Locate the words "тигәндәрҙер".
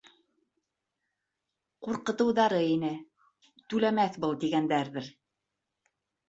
4.45-5.13